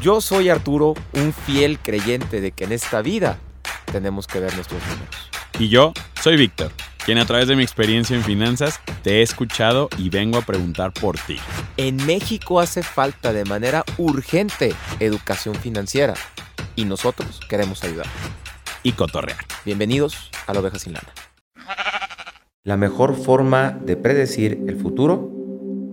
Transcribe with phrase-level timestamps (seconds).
[0.00, 3.38] Yo soy Arturo, un fiel creyente de que en esta vida
[3.92, 5.30] tenemos que ver nuestros números.
[5.58, 5.92] Y yo
[6.22, 6.72] soy Víctor,
[7.04, 10.94] quien a través de mi experiencia en finanzas te he escuchado y vengo a preguntar
[10.94, 11.36] por ti.
[11.76, 16.14] En México hace falta de manera urgente educación financiera
[16.76, 18.06] y nosotros queremos ayudar.
[18.82, 19.44] Y cotorrear.
[19.66, 21.12] Bienvenidos a la oveja sin lana.
[22.64, 25.30] La mejor forma de predecir el futuro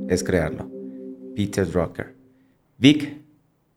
[0.08, 0.72] es crearlo.
[1.36, 2.16] Peter Drucker.
[2.78, 3.27] Vic,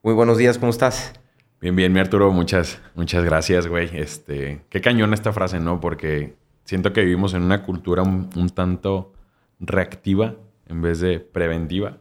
[0.02, 1.12] muy buenos días, ¿cómo estás?
[1.60, 3.90] Bien, bien, mi Arturo, muchas, muchas gracias, güey.
[3.92, 5.78] Este, qué cañón esta frase, ¿no?
[5.80, 9.12] Porque siento que vivimos en una cultura un, un tanto
[9.58, 10.36] reactiva
[10.66, 11.98] en vez de preventiva.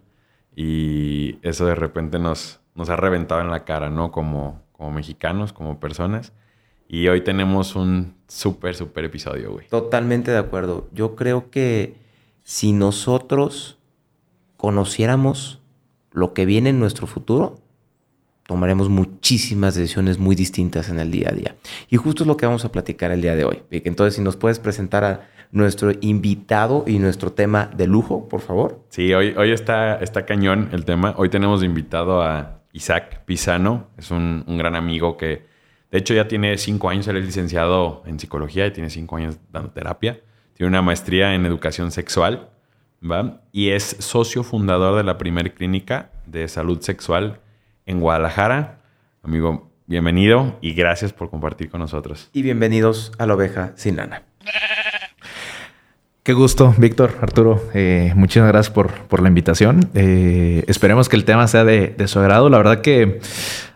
[0.56, 4.12] Y eso de repente nos, nos ha reventado en la cara, ¿no?
[4.12, 6.32] Como, como mexicanos, como personas.
[6.88, 9.68] Y hoy tenemos un súper, súper episodio, güey.
[9.68, 10.88] Totalmente de acuerdo.
[10.94, 11.98] Yo creo que
[12.44, 13.78] si nosotros
[14.56, 15.62] conociéramos
[16.12, 17.58] lo que viene en nuestro futuro,
[18.50, 21.56] tomaremos muchísimas decisiones muy distintas en el día a día.
[21.88, 23.62] Y justo es lo que vamos a platicar el día de hoy.
[23.70, 28.84] Entonces, si nos puedes presentar a nuestro invitado y nuestro tema de lujo, por favor.
[28.90, 31.14] Sí, hoy, hoy está, está cañón el tema.
[31.18, 33.90] Hoy tenemos invitado a Isaac Pisano.
[34.00, 35.46] Es un, un gran amigo que,
[35.92, 37.08] de hecho, ya tiene cinco años.
[37.08, 40.22] Él es licenciado en psicología y tiene cinco años dando terapia.
[40.56, 42.50] Tiene una maestría en educación sexual.
[43.04, 43.44] ¿va?
[43.52, 47.42] Y es socio fundador de la primer clínica de salud sexual
[47.90, 48.78] en Guadalajara.
[49.24, 52.30] Amigo, bienvenido y gracias por compartir con nosotros.
[52.34, 54.22] Y bienvenidos a la oveja sin lana.
[56.22, 57.62] Qué gusto, Víctor, Arturo.
[57.74, 59.90] Eh, muchas gracias por, por la invitación.
[59.96, 62.50] Eh, esperemos que el tema sea de, de, su agrado.
[62.50, 63.20] La verdad que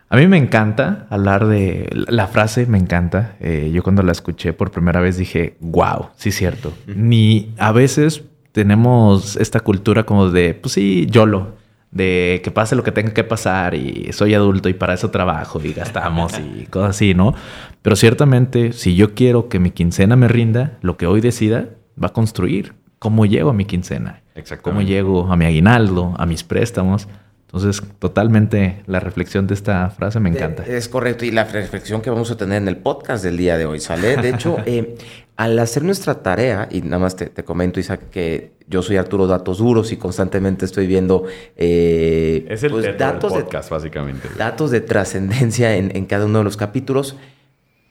[0.09, 3.35] a mí me encanta hablar de la frase, me encanta.
[3.39, 6.71] Eh, yo cuando la escuché por primera vez dije, wow, sí es cierto.
[6.85, 11.62] Ni a veces tenemos esta cultura como de, pues sí, YOLO
[11.93, 15.61] de que pase lo que tenga que pasar y soy adulto y para eso trabajo
[15.63, 17.35] y gastamos y cosas así, ¿no?
[17.81, 21.69] Pero ciertamente, si yo quiero que mi quincena me rinda, lo que hoy decida
[22.01, 24.23] va a construir cómo llego a mi quincena,
[24.61, 27.07] cómo llego a mi aguinaldo, a mis préstamos.
[27.53, 30.63] Entonces, totalmente la reflexión de esta frase me encanta.
[30.65, 33.67] Es correcto, y la reflexión que vamos a tener en el podcast del día de
[33.67, 34.17] hoy, ¿sale?
[34.17, 34.95] De hecho, eh,
[35.35, 39.27] al hacer nuestra tarea, y nada más te, te, comento, Isaac, que yo soy Arturo
[39.27, 41.25] Datos Duros y constantemente estoy viendo
[41.55, 44.29] eh, es el pues, datos del podcast, de, básicamente.
[44.35, 47.17] Datos de trascendencia en, en, cada uno de los capítulos.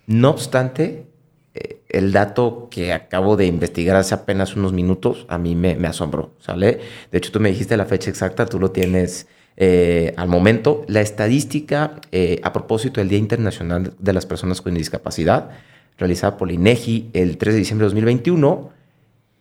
[0.09, 1.06] No obstante,
[1.55, 5.87] eh, el dato que acabo de investigar hace apenas unos minutos a mí me, me
[5.87, 6.81] asombró, ¿sale?
[7.12, 10.85] De hecho, tú me dijiste la fecha exacta, tú lo tienes eh, al momento.
[10.89, 15.51] La estadística eh, a propósito del Día Internacional de las Personas con Discapacidad,
[15.99, 18.71] realizada por INEGI el 3 de diciembre de 2021,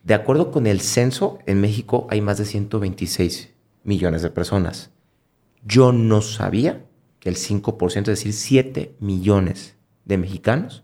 [0.04, 3.50] de acuerdo con el censo, en México hay más de 126
[3.84, 4.90] millones de personas.
[5.64, 6.84] Yo no sabía
[7.20, 10.82] que el 5%, es decir, 7 millones de mexicanos,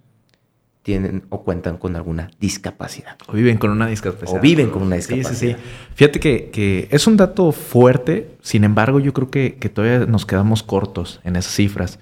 [0.89, 3.19] tienen o cuentan con alguna discapacidad.
[3.27, 4.39] O viven con una discapacidad.
[4.39, 5.35] O viven con una discapacidad.
[5.35, 5.57] Sí, sí, sí.
[5.95, 10.25] Fíjate que, que es un dato fuerte, sin embargo, yo creo que, que todavía nos
[10.25, 11.99] quedamos cortos en esas cifras.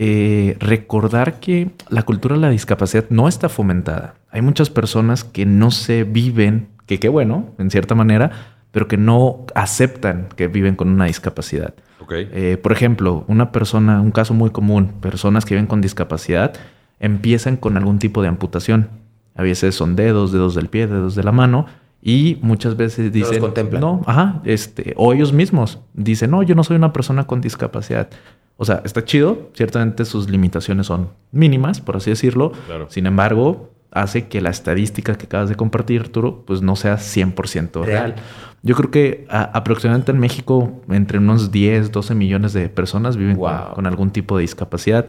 [0.00, 4.16] Eh, recordar que la cultura de la discapacidad no está fomentada.
[4.32, 8.32] Hay muchas personas que no se viven, que qué bueno, en cierta manera,
[8.72, 11.74] pero que no aceptan que viven con una discapacidad.
[12.00, 12.28] Okay.
[12.32, 16.54] Eh, por ejemplo, una persona, un caso muy común, personas que viven con discapacidad
[16.98, 18.88] empiezan con algún tipo de amputación.
[19.34, 21.66] A veces son dedos, dedos del pie, dedos de la mano,
[22.06, 26.54] y muchas veces dicen, no, los no ajá, este, o ellos mismos dicen, no, yo
[26.54, 28.10] no soy una persona con discapacidad.
[28.58, 32.52] O sea, está chido, ciertamente sus limitaciones son mínimas, por así decirlo.
[32.66, 32.88] Claro.
[32.90, 37.72] Sin embargo, hace que la estadística que acabas de compartir, Arturo, pues no sea 100%
[37.72, 37.86] real.
[37.86, 38.14] real.
[38.62, 43.36] Yo creo que a, aproximadamente en México entre unos 10, 12 millones de personas viven
[43.36, 43.48] wow.
[43.48, 45.06] con, con, algún tipo de discapacidad.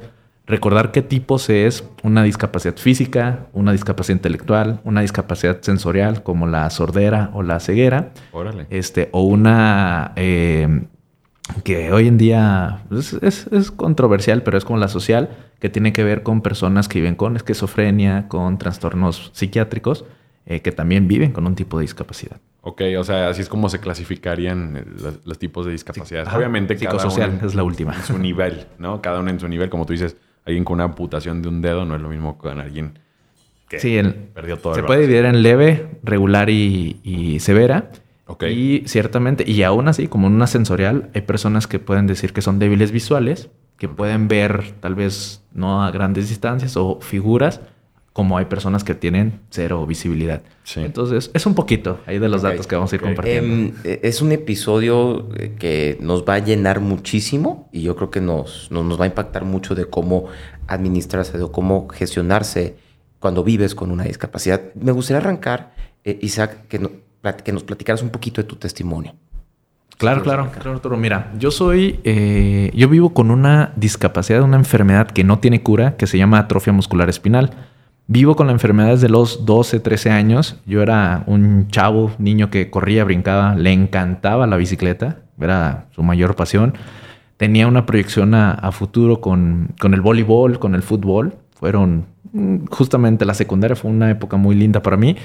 [0.48, 6.70] Recordar qué tipos es una discapacidad física, una discapacidad intelectual, una discapacidad sensorial como la
[6.70, 8.12] sordera o la ceguera.
[8.32, 8.68] Órale.
[8.70, 10.86] Este, o una eh,
[11.64, 15.30] que hoy en día es, es, es, controversial, pero es como la social,
[15.60, 20.06] que tiene que ver con personas que viven con esquizofrenia, con trastornos psiquiátricos,
[20.46, 22.40] eh, que también viven con un tipo de discapacidad.
[22.62, 26.30] Ok, o sea, así es como se clasificarían los, los tipos de discapacidades.
[26.30, 26.36] Sí.
[26.36, 27.96] Obviamente, psicosocial cada uno en, es la última.
[27.96, 29.02] En su nivel, ¿no?
[29.02, 31.86] Cada uno en su nivel, como tú dices, alguien con una amputación de un dedo
[31.86, 33.00] no es lo mismo con alguien
[33.68, 34.76] que sí, el, perdió todo.
[34.76, 37.92] Se el puede dividir en leve, regular y, y severa.
[38.28, 38.54] Okay.
[38.84, 42.42] Y ciertamente, y aún así, como en una sensorial, hay personas que pueden decir que
[42.42, 47.62] son débiles visuales, que pueden ver tal vez no a grandes distancias o figuras,
[48.16, 50.42] como hay personas que tienen cero visibilidad.
[50.78, 53.54] Entonces, es un poquito ahí de los datos que vamos a ir compartiendo.
[53.54, 58.12] Em, e, es un episodio eh, que nos va a llenar muchísimo y yo creo
[58.12, 60.28] que nos, nos, va a impactar mucho de cómo
[60.66, 62.78] administrarse, de cómo gestionarse
[63.20, 64.62] cuando vives con una discapacidad.
[64.76, 65.76] Me gustaría arrancar,
[66.06, 66.90] eh, Isaac, que,
[67.44, 69.14] que nos platicaras un poquito de tu testimonio.
[69.98, 70.96] Claro, claro, claro, Arturo.
[70.96, 75.98] Mira, yo soy, eh, yo vivo con una discapacidad, una enfermedad que no tiene cura,
[75.98, 77.52] que se llama atrofia muscular espinal.
[78.08, 80.62] Vivo con la enfermedad desde los 12, 13 años.
[80.68, 86.36] Yo era un chavo, niño que corría, brincaba, le encantaba la bicicleta, era su mayor
[86.36, 86.76] pasión.
[87.38, 91.34] Tenía una proyección a, futuro con, con, el voleibol, con el fútbol.
[91.56, 95.16] Fueron, mm, justamente la secundaria fue una época muy linda para mí,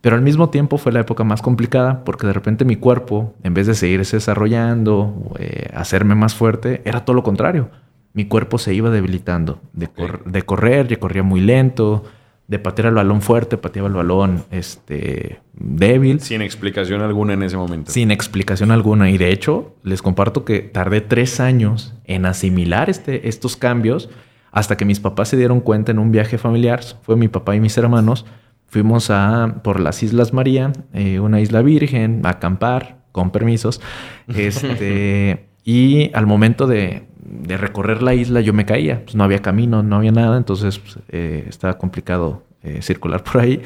[0.00, 3.52] pero al mismo tiempo fue la época más complicada porque de repente mi cuerpo, en
[3.52, 7.68] vez de seguirse desarrollando, eh, hacerme más fuerte, era todo lo contrario.
[8.14, 9.60] Mi cuerpo se iba debilitando.
[9.74, 9.90] De,
[10.24, 12.04] de correr, yo corría muy lento
[12.52, 16.20] de patear el balón fuerte, pateaba el balón este, débil.
[16.20, 17.90] Sin explicación alguna en ese momento.
[17.90, 19.10] Sin explicación alguna.
[19.10, 24.10] Y de hecho, les comparto que tardé tres años en asimilar este, estos cambios
[24.50, 26.82] hasta que mis papás se dieron cuenta en un viaje familiar.
[27.00, 28.26] Fue mi papá y mis hermanos.
[28.66, 33.80] Fuimos a por las Islas María, eh, una isla virgen, a acampar, con permisos.
[34.28, 39.40] Este, y al momento de, de recorrer la isla yo me caía, pues no había
[39.40, 43.62] camino, no había nada, entonces pues, eh, estaba complicado eh, circular por ahí.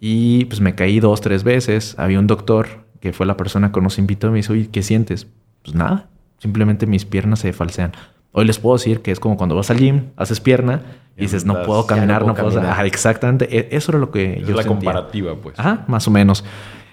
[0.00, 1.94] Y pues me caí dos, tres veces.
[1.98, 4.82] Había un doctor que fue la persona que nos invitó y me dijo, oye, ¿qué
[4.82, 5.26] sientes?
[5.62, 6.08] Pues nada,
[6.38, 7.92] simplemente mis piernas se falsean.
[8.32, 10.82] Hoy les puedo decir que es como cuando vas al gym, haces pierna
[11.16, 12.62] y dices, no puedo caminar, no puedo...
[12.84, 15.58] exactamente, e, eso era lo que es la comparativa, pues.
[15.58, 16.44] Ajá, más o menos.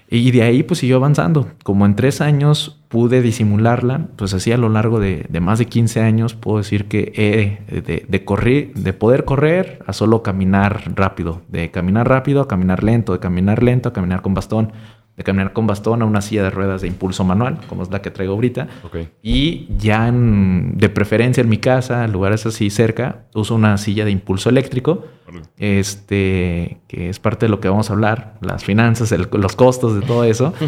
[0.10, 1.48] Y de ahí pues siguió avanzando.
[1.64, 6.02] Como en tres años pude disimularla, pues así a lo largo de, más de 15
[6.02, 11.42] años puedo decir que he de, de, correr, de poder correr a solo caminar rápido,
[11.50, 14.72] de caminar rápido a caminar lento, de caminar lento a caminar con bastón
[15.18, 18.04] de caminar con bastón a una silla de ruedas de impulso manual, como es la
[18.04, 18.68] que traigo ahorita.
[19.24, 24.12] Y ya de preferencia en mi casa, en lugares así cerca, uso una silla de
[24.12, 25.06] impulso eléctrico,
[25.58, 30.02] este, que es parte de lo que vamos a hablar, las finanzas, los costos de
[30.06, 30.54] todo eso.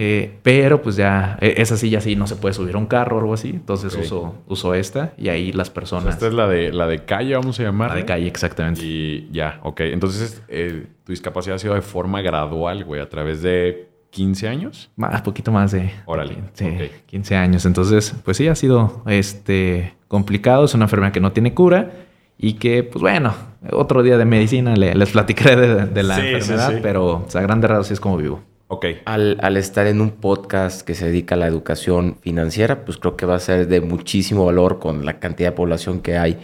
[0.00, 3.16] Eh, pero pues ya, e, esa silla sí no se puede subir a un carro
[3.16, 6.14] o algo así, entonces uso, uso esta y ahí las personas...
[6.14, 7.90] esta es la de, la de calle, vamos a llamar.
[7.90, 8.80] La de calle, exactamente.
[8.84, 9.80] Y ya, ok.
[9.80, 14.90] Entonces, eh, tu discapacidad ha sido de forma gradual, güey, a través de 15 años.
[14.94, 15.90] Más, poquito más de.
[16.04, 16.36] Órale.
[16.52, 16.68] Sí,
[17.06, 17.64] 15 años.
[17.64, 20.66] Entonces, pues sí, ha sido este, complicado.
[20.66, 21.92] Es una enfermedad que no tiene cura
[22.36, 23.32] y que, pues bueno,
[23.72, 28.18] otro día de medicina les platicaré de, la enfermedad, pero a grandes rasgos es como
[28.18, 28.42] vivo.
[28.66, 28.84] Ok.
[29.06, 33.16] Al, al, estar en un podcast que se dedica a la educación financiera, pues creo
[33.16, 36.38] que va a ser de muchísimo valor con la cantidad de población que hay.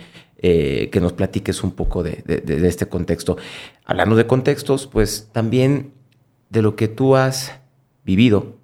[0.47, 3.39] Eh, que nos platiques un poco de, de este contexto.
[3.87, 5.95] Hablando de contextos, pues también
[6.51, 7.59] de lo que tú has
[8.05, 8.59] vivido,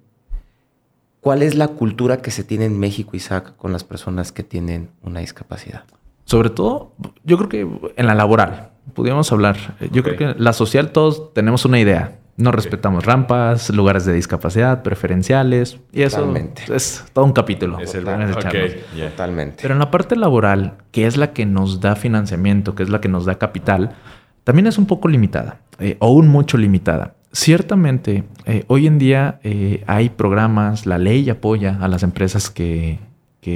[1.21, 4.91] ¿cuál es la cultura que se tiene en México, Isaac, con las personas que tienen
[5.01, 5.85] una discapacidad?
[6.25, 6.93] Sobre todo,
[7.23, 9.75] yo creo que en la laboral, podríamos hablar.
[9.91, 12.19] Yo creo que la social todos tenemos una idea.
[12.37, 15.79] No respetamos rampas, lugares de discapacidad, preferenciales.
[15.91, 16.33] Y eso
[16.73, 17.79] es todo un capítulo.
[17.79, 19.57] Es el Totalmente.
[19.61, 23.01] Pero en la parte laboral, que es la que nos da financiamiento, que es la
[23.01, 23.95] que nos da capital,
[24.43, 27.15] también es un poco limitada, eh, o un mucho limitada.
[27.31, 32.99] Ciertamente, eh, hoy en día eh, hay programas, la ley apoya a las empresas que,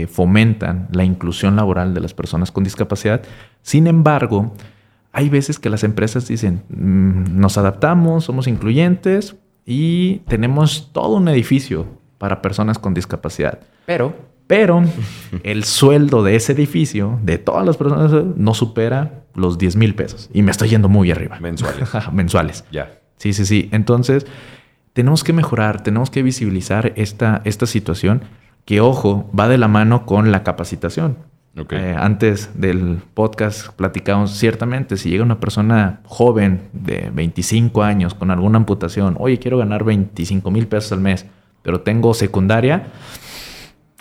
[0.09, 3.21] fomentan la inclusión laboral de las personas con discapacidad.
[3.61, 4.51] Sin embargo,
[5.15, 11.29] hay veces que las empresas dicen, mm, nos adaptamos, somos incluyentes y tenemos todo un
[11.29, 13.61] edificio para personas con discapacidad.
[13.85, 14.13] Pero,
[14.45, 14.83] pero
[15.43, 20.29] el sueldo de ese edificio, de todas las personas, no supera los 10 mil pesos.
[20.33, 21.39] Y me estoy yendo muy arriba.
[21.39, 21.89] Mensuales.
[22.11, 22.65] Mensuales.
[22.69, 22.99] Ya.
[23.15, 23.69] Sí, sí, sí.
[23.71, 24.27] Entonces,
[24.91, 28.23] tenemos que mejorar, tenemos que visibilizar esta, esta situación
[28.65, 31.17] que, ojo, va de la mano con la capacitación.
[31.55, 38.29] Eh, antes del podcast platicamos ciertamente, si llega una persona joven de 25 años con
[38.29, 41.25] alguna amputación, oye, quiero ganar 25 mil pesos al mes,
[41.61, 42.87] pero tengo secundaria,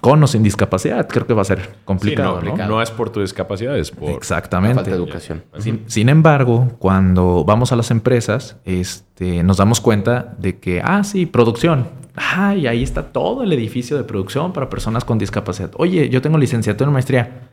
[0.04, 2.38] con o sin discapacidad, creo que va a ser complicado.
[2.42, 4.74] no, es por tu discapacidad, es por Exactamente.
[4.74, 5.42] falta de educación.
[5.86, 11.24] Sin, embargo, cuando vamos a las empresas, este, nos damos cuenta de que, ah, sí,
[11.24, 11.88] producción.
[12.16, 15.70] Ah, y ahí está todo el edificio de producción para personas con discapacidad.
[15.78, 17.48] Oye, yo tengo licenciatura en maestría.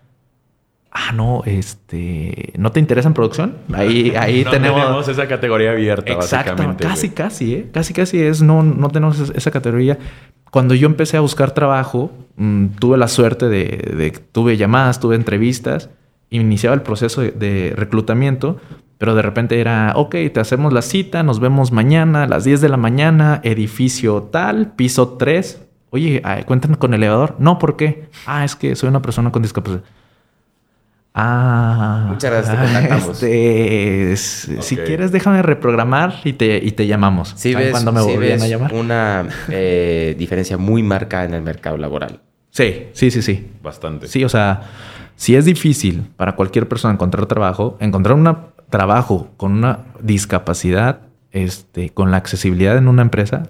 [0.92, 3.60] Ah, no, este, ¿no te interesa en producción?
[3.72, 5.08] Ahí, ahí tenemos...
[5.08, 7.70] esa categoría abierta, Exacto, Casi, casi, ¿eh?
[7.72, 9.98] Casi, casi es, no, no tenemos esa categoría.
[10.52, 15.90] Cuando yo empecé a buscar trabajo, mm, tuve la suerte de, tuve llamadas, tuve entrevistas,
[16.30, 18.58] iniciaba el proceso de, reclutamiento,
[18.98, 22.62] Pero de repente era, ok, te hacemos la cita, nos vemos mañana a las 10
[22.62, 25.60] de la mañana, edificio tal, piso 3.
[25.90, 27.36] Oye, ¿cuentan con elevador?
[27.40, 28.10] No, ¿por qué?
[28.28, 29.82] Ah, es que soy una persona con discapacidad.
[31.14, 32.06] Ah.
[32.08, 33.24] Muchas gracias, te contactamos.
[33.24, 37.34] Este, Si quieres, déjame reprogramar y te, y te llamamos.
[37.36, 38.74] Sí ¿Saben ves, cuándo me sí ves a llamar?
[38.74, 42.22] una eh, diferencia muy marcada en el mercado laboral.
[42.50, 43.52] Sí, sí, sí, sí.
[43.62, 44.08] Bastante.
[44.08, 44.62] Sí, o sea,
[45.16, 48.38] si es difícil para cualquier persona encontrar trabajo, encontrar un
[48.70, 51.02] trabajo con una discapacidad,
[51.32, 53.44] este, con la accesibilidad en una empresa,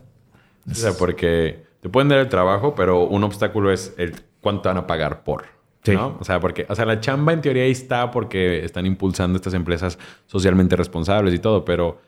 [0.69, 4.77] O sea, porque te pueden dar el trabajo, pero un obstáculo es el cuánto van
[4.77, 5.45] a pagar por.
[5.83, 5.93] Sí.
[5.93, 6.17] ¿no?
[6.19, 9.53] O sea, porque, o sea, la chamba en teoría ahí está porque están impulsando estas
[9.53, 9.97] empresas
[10.27, 11.99] socialmente responsables y todo, pero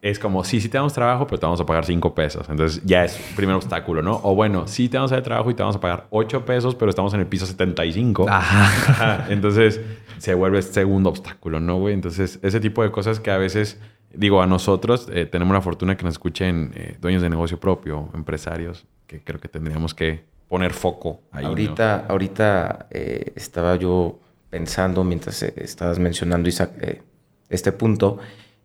[0.00, 2.48] es como, sí, sí te damos trabajo, pero te vamos a pagar cinco pesos.
[2.48, 4.20] Entonces ya es el primer obstáculo, ¿no?
[4.22, 6.74] O bueno, sí te vamos a dar trabajo y te vamos a pagar ocho pesos,
[6.74, 8.26] pero estamos en el piso 75.
[8.28, 8.92] Ajá.
[8.92, 9.80] Ajá, Entonces
[10.18, 11.94] se vuelve este segundo obstáculo, ¿no, güey?
[11.94, 13.80] Entonces, ese tipo de cosas que a veces,
[14.12, 18.08] digo, a nosotros eh, tenemos la fortuna que nos escuchen eh, dueños de negocio propio,
[18.14, 21.44] empresarios, que creo que tendríamos que poner foco ahí.
[21.44, 24.18] ahorita ahorita eh, estaba yo
[24.50, 27.02] pensando mientras eh, estabas mencionando eh,
[27.50, 28.18] este punto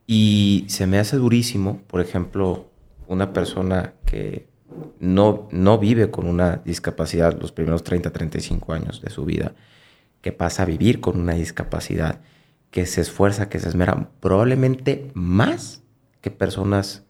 [0.08, 2.66] y se me hace durísimo, por ejemplo,
[3.08, 4.48] una persona que
[5.00, 9.54] no, no vive con una discapacidad los primeros 30, 35 años de su vida,
[10.22, 12.22] que pasa a vivir con una discapacidad,
[12.72, 15.84] que se esfuerza, que se esmera probablemente más
[16.22, 17.04] que personas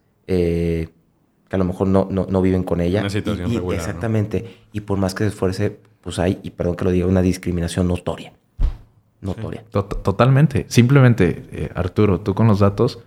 [1.48, 3.00] que a lo mejor no, no, no viven con ella.
[3.00, 3.82] Una situación Y- y regular, ¿no?
[3.84, 4.58] Exactamente.
[4.72, 7.88] Y por más que se esfuerce, pues hay, y perdón que lo diga, una discriminación
[7.88, 8.32] notoria.
[9.20, 9.64] Notoria.
[9.70, 10.66] To- Totalmente.
[10.68, 12.98] Simplemente, eh, Arturo, tú con los datos,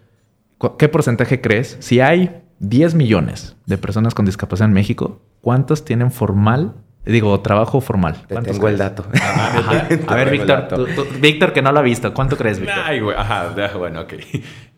[0.79, 1.77] ¿qué porcentaje crees?
[1.79, 6.73] Si hay 10 millones de personas con discapacidad en México, ¿cuántas tienen formal,
[7.11, 8.21] digo, trabajo formal?
[8.27, 9.05] Te ¿Cuántos tengo el dato.
[9.13, 9.87] Ajá.
[9.87, 10.75] Te A ver, Víctor, dato.
[10.85, 12.79] tú- tú- Víctor que no lo ha visto, ¿cuánto crees, Víctor?
[12.83, 13.15] Ay, güey.
[13.17, 14.13] Ajá, bueno, ok.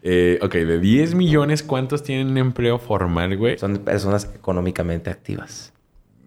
[0.01, 3.57] Eh, ok, de 10 millones, ¿cuántos tienen empleo formal, güey?
[3.57, 5.73] Son personas económicamente activas.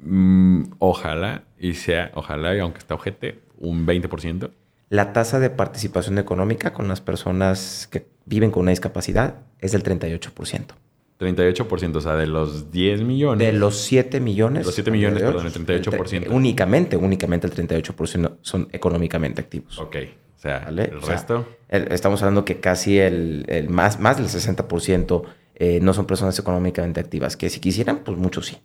[0.05, 4.51] Mm, ojalá y sea, ojalá, y aunque está ojete, un 20%.
[4.89, 9.83] La tasa de participación económica con las personas que viven con una discapacidad es del
[9.83, 10.75] 38%.
[11.23, 13.47] 38%, o sea, de los 10 millones.
[13.47, 14.67] De los 7 millones.
[14.67, 16.27] Los 7 millones, perdón, el 38%.
[16.27, 19.79] tre- Únicamente, únicamente el 38% son económicamente activos.
[19.79, 19.97] Ok,
[20.37, 20.85] o sea, ¿vale?
[20.91, 21.47] el O sea, resto.
[21.69, 25.23] el- estamos hablando que casi el, el más, más del 60%
[25.55, 27.37] eh, no son personas económicamente activas.
[27.37, 28.57] Que si quisieran, pues muchos sí.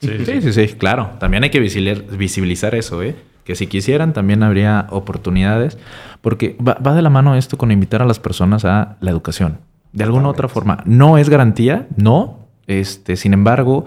[0.00, 1.12] Sí, sí, Sí, sí, sí, claro.
[1.18, 3.14] También hay que visibilizar, visibilizar eso, ¿eh?
[3.44, 5.76] Que si quisieran también habría oportunidades,
[6.20, 9.58] porque va, va de la mano esto con invitar a las personas a la educación.
[9.92, 10.82] De alguna u otra forma.
[10.86, 12.38] No es garantía, no.
[12.66, 13.84] Este, sin embargo,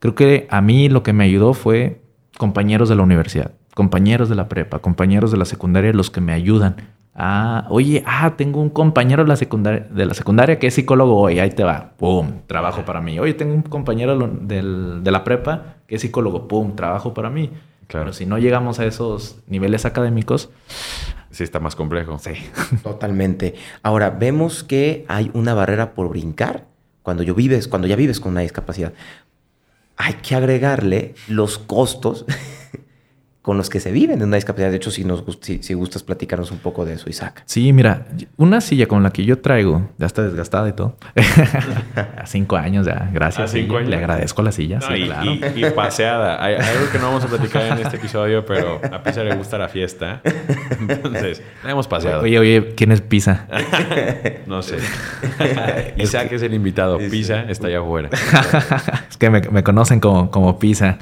[0.00, 2.00] creo que a mí lo que me ayudó fue
[2.38, 6.32] compañeros de la universidad, compañeros de la prepa, compañeros de la secundaria, los que me
[6.32, 6.76] ayudan.
[7.14, 11.16] Ah, oye, ah, tengo un compañero de la secundaria, de la secundaria que es psicólogo
[11.16, 13.20] hoy, ahí te va, pum, trabajo para mí.
[13.20, 17.50] Oye, tengo un compañero del- de la prepa que es psicólogo, pum, trabajo para mí.
[17.86, 18.06] Claro.
[18.06, 20.50] Pero si no llegamos a esos niveles académicos,
[21.30, 22.18] Sí, está más complejo.
[22.20, 22.30] sí.
[22.84, 23.54] Totalmente.
[23.82, 26.66] Ahora, vemos que hay una barrera por brincar
[27.02, 28.92] cuando, yo vives, cuando ya vives con una discapacidad.
[29.96, 32.24] Hay que agregarle los costos
[33.44, 34.70] con los que se viven en una discapacidad.
[34.70, 37.42] De hecho, si, nos, si, si gustas platicarnos un poco de eso, Isaac.
[37.44, 38.06] Sí, mira,
[38.38, 40.96] una silla con la que yo traigo, ya está desgastada y todo.
[42.16, 43.50] a cinco años ya, gracias.
[43.50, 43.90] ¿A cinco años?
[43.90, 45.30] Le agradezco a la silla, No, sí, y, claro.
[45.56, 46.42] y- y paseada.
[46.42, 49.34] Hay, hay algo que no vamos a platicar en este episodio, pero a Pisa le
[49.34, 50.22] gusta la fiesta.
[50.88, 52.22] Entonces, la hemos paseado.
[52.22, 53.46] Oye, oye, ¿quién es Pisa?
[54.46, 54.76] No sé.
[55.96, 56.98] Isaac es el invitado.
[56.98, 58.08] Pisa está allá afuera.
[59.10, 60.98] es que me, me conocen como, como Pisa.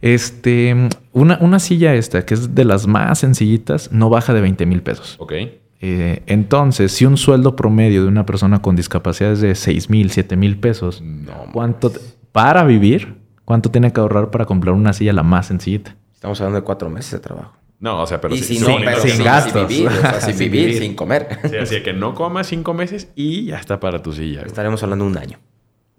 [0.00, 0.74] Este,
[1.12, 4.82] una, una silla esta, que es de las más sencillitas, no baja de 20 mil
[4.82, 5.16] pesos.
[5.18, 5.32] Ok.
[5.80, 10.10] Eh, entonces, si un sueldo promedio de una persona con discapacidad es de 6 mil,
[10.10, 11.32] 7 mil pesos, No.
[11.52, 12.00] ¿cuánto te-
[12.32, 13.16] para vivir?
[13.44, 15.96] ¿Cuánto tiene que ahorrar para comprar una silla la más sencillita?
[16.14, 17.54] Estamos hablando de cuatro meses de trabajo.
[17.80, 19.68] No, o sea, pero y si no, pero sin sin, gastos.
[19.68, 20.82] sin vivir, o sea, sin, Sin vivir, vivir.
[20.82, 21.28] sin comer.
[21.48, 24.40] Sí, así que no comas cinco meses y ya está para tu silla.
[24.40, 24.48] güey.
[24.48, 25.38] Estaremos hablando de un año.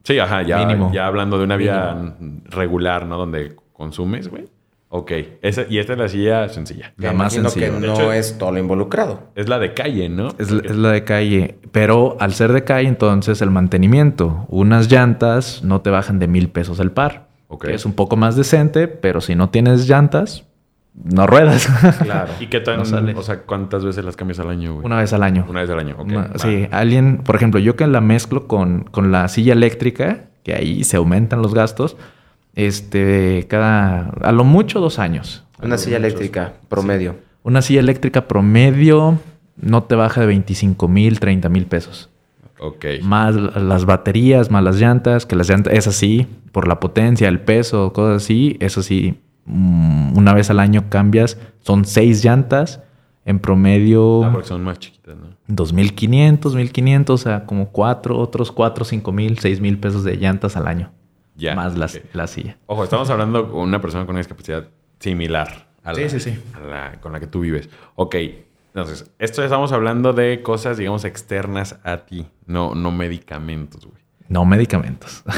[0.04, 0.92] Sí, ajá, ya, Mínimo.
[0.94, 2.16] ya hablando de una vida
[2.50, 3.18] regular, ¿no?
[3.18, 4.46] Donde consumes, güey.
[4.90, 5.12] Ok.
[5.42, 6.94] Esa, y esta es la silla sencilla.
[6.98, 7.68] La más sencilla.
[7.68, 9.30] que De no hecho- es todo lo involucrado.
[9.36, 10.30] Es la de calle, ¿no?
[10.40, 14.46] Es, la- es la de calle, pero al ser de calle, entonces el mantenimiento.
[14.50, 17.28] Unas llantas no te bajan de mil pesos el par.
[17.52, 17.66] Ok.
[17.66, 20.44] que es un poco más decente, pero si no tienes llantas,
[20.94, 21.68] no ruedas.
[22.04, 22.32] Claro.
[22.40, 23.14] ¿Y qué tan, No sale.
[23.16, 24.86] o sea, cuántas veces las cambias al año, güey?
[24.86, 25.46] Una vez al año.
[25.50, 26.08] Una vez al año, ok.
[26.08, 30.54] Una- sí, alguien, por ejemplo, yo que la mezclo con, con la silla eléctrica, que
[30.54, 31.98] ahí se aumentan los gastos,
[32.56, 35.46] este, cada, a lo mucho dos años.
[35.62, 37.16] Una silla eléctrica promedio.
[37.44, 39.20] Una silla eléctrica promedio,
[39.58, 42.10] no te baja de 25 mil, 30 mil pesos.
[42.60, 42.86] Ok.
[43.04, 47.40] Más las baterías, más las llantas, que las llantas, es así, por la potencia, el
[47.40, 52.82] peso, cosas así, eso sí, mm, una vez al año cambias, son seis llantas,
[53.26, 55.28] en promedio Ah, porque son más chiquitas, ¿no?
[55.48, 60.58] 2.500, 1.500, o sea, como cuatro, otros cuatro, cinco mil, seis mil pesos de llantas
[60.58, 60.92] al año.
[61.40, 61.56] Ya.
[61.56, 62.58] Más la, silla.
[62.66, 64.68] Ojo, estamos hablando con una persona con una discapacidad
[65.00, 66.40] similar a la, Sí, sí, sí.
[66.54, 67.70] a la con la que tú vives.
[67.96, 68.16] Ok,
[68.74, 74.00] entonces, esto estamos hablando de cosas, digamos, externas a ti, no, no medicamentos, güey.
[74.28, 75.24] No medicamentos.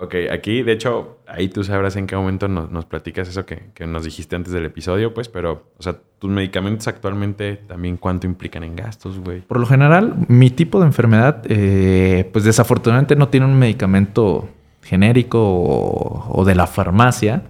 [0.00, 3.70] Ok, aquí, de hecho, ahí tú sabrás en qué momento nos, nos platicas eso que,
[3.74, 8.28] que nos dijiste antes del episodio, pues, pero, o sea, tus medicamentos actualmente también cuánto
[8.28, 9.40] implican en gastos, güey.
[9.40, 14.48] Por lo general, mi tipo de enfermedad, eh, pues desafortunadamente no tiene un medicamento
[14.88, 17.42] genérico o, o de la farmacia.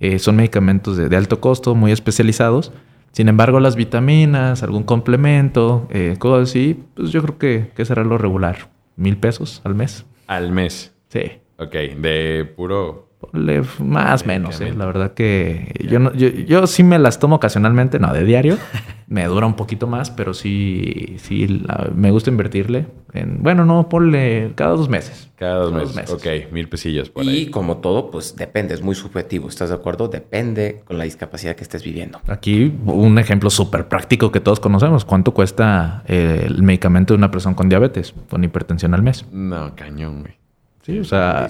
[0.00, 2.72] Eh, son medicamentos de, de alto costo, muy especializados.
[3.12, 8.02] Sin embargo, las vitaminas, algún complemento, eh, cosas así, pues yo creo que, que será
[8.04, 8.70] lo regular.
[8.96, 10.06] Mil pesos al mes.
[10.26, 10.94] Al mes.
[11.08, 11.22] Sí.
[11.58, 13.09] Ok, de puro...
[13.20, 14.72] Ponle más o menos, ¿eh?
[14.74, 18.56] La verdad que yo, no- yo, yo sí me las tomo ocasionalmente, no de diario.
[19.08, 22.86] me dura un poquito más, pero sí, sí la- me gusta invertirle.
[23.12, 25.28] En, bueno, no, ponle cada dos meses.
[25.36, 26.10] Cada dos Cada meses.
[26.12, 27.46] Ok, mil pesillos por Y ahí.
[27.50, 30.08] como todo, pues depende, es muy subjetivo, ¿estás de acuerdo?
[30.08, 32.20] Depende con la discapacidad que estés viviendo.
[32.26, 35.04] Aquí un ejemplo súper práctico que todos conocemos.
[35.04, 39.26] ¿Cuánto cuesta eh, el medicamento de una persona con diabetes, con hipertensión al mes?
[39.30, 40.34] No, cañón, güey.
[40.82, 41.46] Sí, o sea.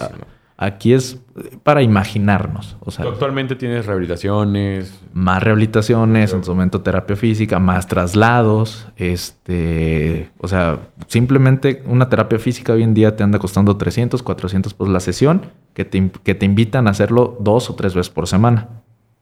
[0.63, 1.19] Aquí es
[1.63, 2.77] para imaginarnos.
[2.81, 5.01] O sea, Tú actualmente tienes rehabilitaciones.
[5.15, 12.39] más rehabilitaciones, en su momento terapia física, más traslados, este, o sea, simplemente una terapia
[12.39, 16.35] física hoy en día te anda costando 300, 400 por la sesión, que te, que
[16.35, 18.69] te invitan a hacerlo dos o tres veces por semana.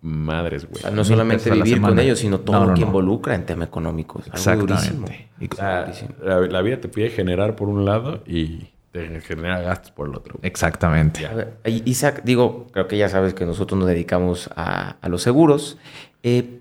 [0.01, 0.83] Madres, O güey.
[0.83, 2.87] sea, no solamente pesos vivir con ellos, sino todo No, lo que no.
[2.89, 4.21] involucra en tema económico.
[4.33, 5.07] Es algo durísimo.
[5.07, 5.29] Exactamente.
[5.41, 6.11] Y- O sea, Durísimo.
[6.25, 10.15] la, la vida te pide generar por un lado y te genera gastos por el
[10.15, 10.39] otro.
[10.43, 11.27] Exactamente.
[11.27, 15.09] A ver, I- Isaac, digo, creo que ya sabes que nosotros nos dedicamos a, a
[15.09, 15.79] los seguros.
[16.23, 16.61] Eh,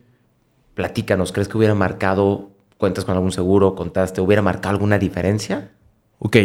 [0.74, 5.72] platícanos, ¿crees que hubiera marcado, cuentas con algún seguro, contaste, hubiera marcado alguna diferencia?
[6.20, 6.35] Ok,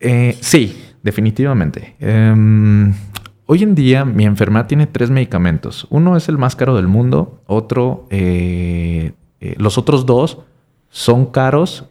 [0.00, 1.96] eh, sí, definitivamente.
[2.00, 2.94] Em,
[3.46, 5.86] hoy en día mi enfermedad tiene tres medicamentos.
[5.90, 10.38] Uno es el más caro del mundo, otro, eh, eh, los otros dos
[10.88, 11.84] son caros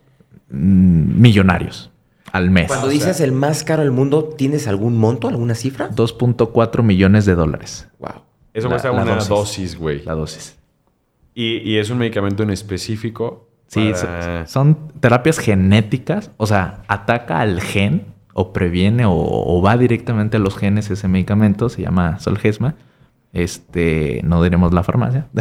[0.50, 1.92] mm, millonarios
[2.36, 2.68] al mes.
[2.68, 5.90] Cuando dices el más caro del mundo, ¿tienes algún monto, alguna cifra?
[5.92, 8.10] 2.4 millones de dólares Wow.
[8.54, 9.30] Eso cuesta una dosis.
[9.30, 10.04] dosis, güey.
[10.04, 10.58] la dosis.
[11.34, 13.50] Y, y es un medicamento en específico.
[13.68, 19.62] Sí, para- son, son terapias genéticas, o sea, ataca al gen o previene o, o
[19.62, 22.76] va directamente a los genes ese medicamento, se llama Solgesma.
[23.36, 25.28] Este, no diremos la farmacia.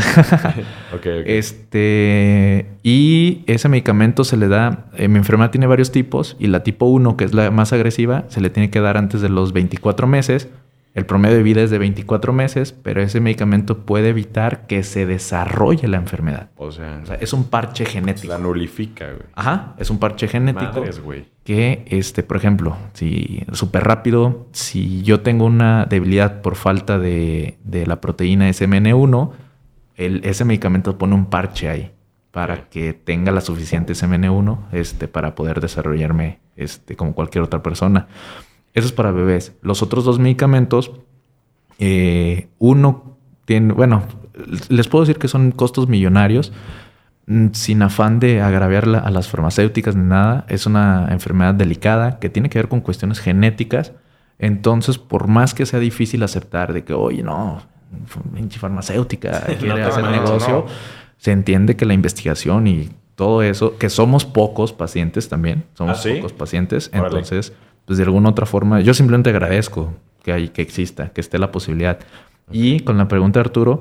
[0.93, 1.27] Ok, ok.
[1.27, 6.63] Este, y ese medicamento se le da, eh, mi enfermedad tiene varios tipos y la
[6.63, 9.53] tipo 1, que es la más agresiva, se le tiene que dar antes de los
[9.53, 10.49] 24 meses.
[10.95, 15.07] El promedio de vida es de 24 meses, pero ese medicamento puede evitar que se
[15.07, 16.51] desarrolle la enfermedad.
[16.57, 18.29] O sea, O sea, es un parche genético.
[18.33, 19.27] la nulifica, güey.
[19.35, 21.27] Ajá, es un parche genético Madres, güey.
[21.43, 27.59] que, este, por ejemplo, si súper rápido, si yo tengo una debilidad por falta de,
[27.65, 29.33] de la proteína SMN1,
[29.97, 31.91] el, ese medicamento pone un parche ahí
[32.31, 38.07] para que tenga la suficiente SMN1 este, para poder desarrollarme este, como cualquier otra persona.
[38.75, 39.55] Eso es para bebés.
[39.63, 40.93] Los otros dos medicamentos,
[41.79, 44.03] eh, uno tiene, bueno,
[44.69, 46.53] les puedo decir que son costos millonarios,
[47.27, 50.45] mm, sin afán de agraviar a las farmacéuticas ni nada.
[50.49, 53.93] Es una enfermedad delicada que tiene que ver con cuestiones genéticas.
[54.41, 57.63] Entonces, por más que sea difícil aceptar de que, oye, no,
[58.35, 60.73] pinche farmacéutica quiere hacer negocio, no.
[61.17, 66.03] se entiende que la investigación y todo eso, que somos pocos pacientes también, somos ¿Ah,
[66.03, 66.15] sí?
[66.17, 67.07] pocos pacientes, Órale.
[67.07, 67.53] entonces,
[67.85, 71.53] pues de alguna otra forma, yo simplemente agradezco que, hay, que exista, que esté la
[71.53, 71.99] posibilidad.
[72.51, 73.81] Y con la pregunta de Arturo,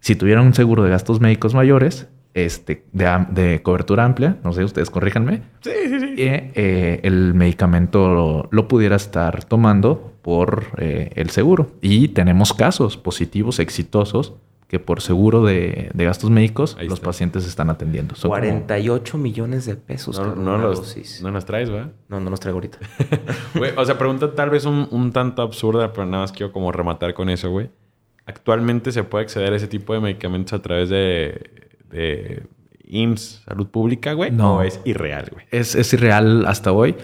[0.00, 4.90] si tuviera un seguro de gastos médicos mayores, este, de, cobertura amplia, no sé, ustedes
[4.90, 6.14] corríjanme, Sí, sí, sí.
[6.14, 11.72] que eh, el medicamento lo, lo pudiera estar tomando por eh, el seguro.
[11.80, 14.34] Y tenemos casos positivos, exitosos,
[14.70, 17.06] que por seguro de, de gastos médicos Ahí los está.
[17.06, 18.14] pacientes están atendiendo.
[18.14, 20.16] Son como- 48 millones de pesos.
[20.20, 21.20] No, los, dosis.
[21.22, 21.90] no nos traes, ¿verdad?
[22.08, 22.78] No, no los traigo ahorita.
[23.56, 26.70] Güey, o sea, pregunta tal vez un, un tanto absurda, pero nada más quiero como
[26.70, 27.68] rematar con eso, güey.
[28.26, 32.44] ¿Actualmente se puede acceder a ese tipo de medicamentos a través de, de
[32.84, 34.30] IMSS, salud pública, güey?
[34.30, 34.58] No.
[34.58, 35.46] ¿O es irreal, güey?
[35.50, 36.94] es, es irreal hasta hoy.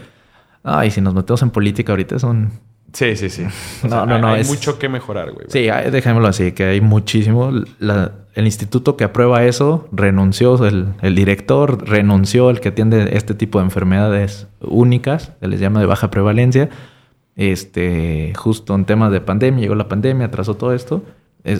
[0.62, 2.52] Ay, si nos metemos en política ahorita es un...
[2.92, 3.42] Sí, sí, sí.
[3.84, 5.46] O No, sea, no, no, Hay es- mucho que mejorar, güey.
[5.48, 7.50] Sí, hay- dejémoslo así, que hay muchísimo.
[7.78, 13.32] La- el instituto que aprueba eso renunció, el, el, director renunció, el que atiende este
[13.34, 16.68] tipo de enfermedades únicas, se les llama de baja prevalencia.
[17.34, 21.02] Este, justo en temas de pandemia, llegó la pandemia, atrasó todo esto.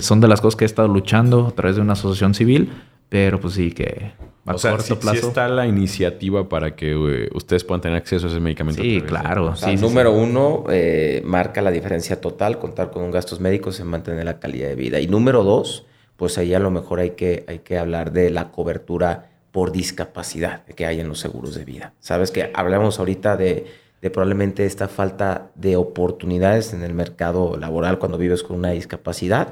[0.00, 2.70] son de las cosas que he estado luchando a través de una asociación civil,
[3.08, 4.12] pero pues sí que
[4.46, 5.28] a o sea, corto plazo.
[5.28, 8.80] está la iniciativa para que eh, ustedes puedan tener acceso a ese medicamento.
[8.80, 9.54] Sí, claro.
[9.80, 14.38] número uno, eh, marca la diferencia total, contar con un gastos médicos y mantener la
[14.38, 15.00] calidad de vida.
[15.00, 15.84] Y número dos,
[16.16, 20.64] pues ahí a lo mejor hay que, hay que hablar de la cobertura por discapacidad
[20.64, 21.94] que hay en los seguros de vida.
[21.98, 23.66] Sabes que hablamos ahorita de,
[24.00, 29.48] de probablemente esta falta de oportunidades en el mercado laboral cuando vives con una discapacidad.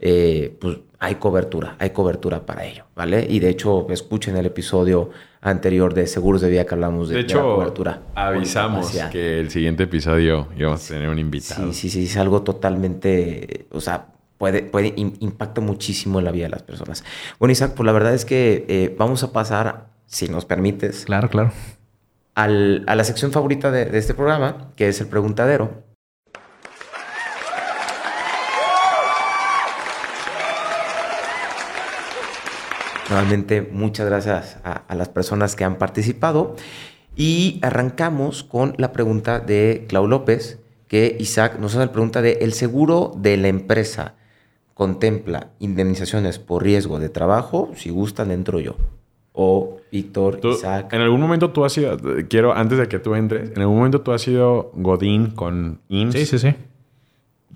[0.00, 3.26] Eh, pues hay cobertura, hay cobertura para ello, ¿vale?
[3.28, 7.20] Y de hecho, escuchen el episodio anterior de Seguros de Vida que hablamos de, de
[7.20, 8.02] hecho, cobertura.
[8.14, 11.72] Avisamos que el siguiente episodio íbamos a tener un invitado.
[11.72, 14.06] Sí, sí, sí, es algo totalmente, o sea,
[14.38, 17.04] puede, puede impacta muchísimo en la vida de las personas.
[17.38, 21.04] Bueno, Isaac, pues la verdad es que eh, vamos a pasar, si nos permites.
[21.04, 21.52] Claro, claro.
[22.34, 25.83] Al, a la sección favorita de, de este programa, que es el preguntadero.
[33.10, 36.56] Nuevamente, muchas gracias a, las personas que han participado.
[37.16, 42.38] Y arrancamos con la pregunta de Clau López, que Isaac nos hace la pregunta de
[42.40, 44.14] ¿el seguro de la empresa
[44.74, 47.70] contempla indemnizaciones por riesgo de trabajo?
[47.76, 48.76] Si gustan, entro yo.
[49.32, 50.92] O Víctor, Isaac.
[50.92, 51.96] En algún momento tú has sido,
[52.28, 56.18] quiero, antes de que tú entres, en algún momento tú has sido Godín con IMSS.
[56.18, 56.54] Sí, sí, sí.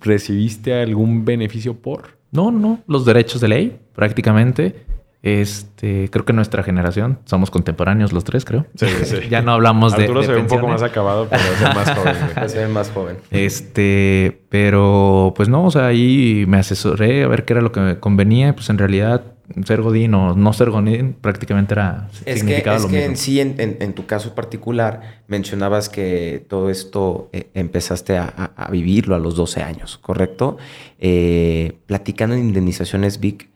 [0.00, 2.18] ¿Recibiste algún beneficio por?
[2.30, 4.87] No, no, los derechos de ley, prácticamente.
[5.20, 8.66] Este, creo que nuestra generación, somos contemporáneos los tres, creo.
[8.76, 9.16] Sí, sí.
[9.28, 10.02] ya no hablamos de.
[10.04, 12.16] Arturo se ve un poco más acabado, pero es más joven.
[12.48, 13.16] se ve más joven.
[13.32, 17.80] Este, pero pues no, o sea, ahí me asesoré a ver qué era lo que
[17.80, 18.54] me convenía.
[18.54, 19.24] Pues en realidad,
[19.64, 22.08] ser Godín o no ser Godín prácticamente era.
[22.24, 27.48] Es que, es que en sí, en, tu caso particular, mencionabas que todo esto eh,
[27.54, 30.58] empezaste a, vivirlo a los 12 años, ¿correcto?
[31.00, 33.48] Eh, platicando en indemnizaciones, Vic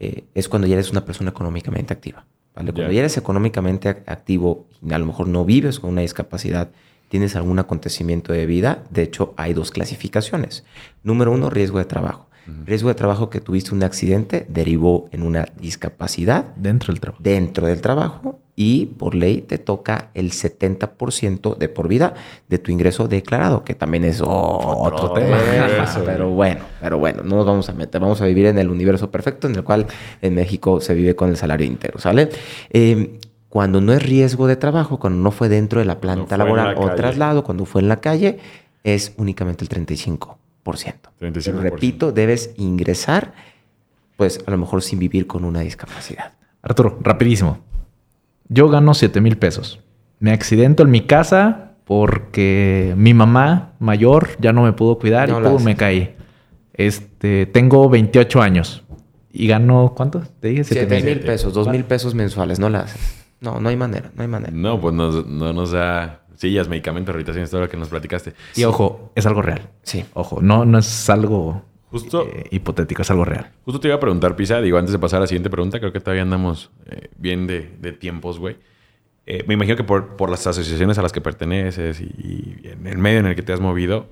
[0.00, 2.24] eh, es cuando ya eres una persona económicamente activa.
[2.54, 2.72] ¿vale?
[2.72, 6.70] Cuando ya eres económicamente activo y a lo mejor no vives con una discapacidad,
[7.08, 10.64] tienes algún acontecimiento de vida, de hecho hay dos clasificaciones.
[11.02, 12.29] Número uno, riesgo de trabajo.
[12.64, 16.46] Riesgo de trabajo que tuviste un accidente derivó en una discapacidad.
[16.56, 17.22] Dentro del trabajo.
[17.22, 22.12] Dentro del trabajo y por ley te toca el 70% de por vida
[22.46, 25.38] de tu ingreso declarado, que también es otro, tema.
[26.04, 29.10] pero bueno, pero bueno, no nos vamos a meter, vamos a vivir en el universo
[29.10, 29.86] perfecto en el cual
[30.20, 32.28] en México se vive con el salario íntegro, ¿sale?
[32.68, 36.74] Eh, cuando no es riesgo de trabajo, cuando no fue dentro de la planta laboral
[36.76, 38.40] o traslado, cuando fue en la calle,
[38.84, 40.36] es únicamente el 35%.
[40.64, 41.60] 35%.
[41.60, 43.32] repito, debes ingresar,
[44.16, 46.32] pues a lo mejor sin vivir con una discapacidad.
[46.62, 47.58] Arturo, rapidísimo.
[48.48, 49.80] Yo gano 7 mil pesos.
[50.18, 55.62] Me accidento en mi casa porque mi mamá mayor ya no me pudo cuidar y
[55.62, 56.14] me caí.
[56.72, 58.84] Este, tengo 28 años
[59.32, 60.22] y gano, ¿cuánto?
[60.40, 63.20] Te dije 7 mil pesos, 2 mil pesos mensuales, no la haces.
[63.40, 64.52] No, no hay manera, no hay manera.
[64.52, 68.32] No, pues no, no nos da sillas, medicamentos, rehabilitaciones, todo lo que nos platicaste.
[68.56, 69.68] Y ojo, es algo real.
[69.82, 70.06] Sí.
[70.14, 73.50] Ojo, no, no es algo Justo, eh, hipotético, es algo real.
[73.66, 75.92] Justo te iba a preguntar, Pisa, digo, antes de pasar a la siguiente pregunta, creo
[75.92, 78.56] que todavía andamos eh, bien de, tiempos, güey.
[79.26, 82.96] Eh, me imagino que por, por, las asociaciones a las que perteneces y, en el
[82.96, 84.06] medio en el que te has movido,